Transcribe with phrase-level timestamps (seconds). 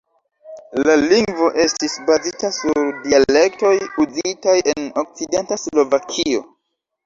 [0.87, 3.75] La lingvo estis bazita sur dialektoj
[4.07, 6.47] uzitaj en okcidenta Slovakio.